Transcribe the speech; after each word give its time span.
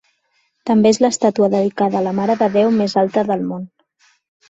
També 0.69 0.91
és 0.95 0.99
l'estàtua 1.05 1.51
dedicada 1.55 2.01
a 2.01 2.03
la 2.09 2.17
Mare 2.23 2.39
de 2.43 2.51
Déu 2.59 2.75
més 2.83 2.99
alta 3.07 3.29
del 3.33 3.49
món. 3.55 3.73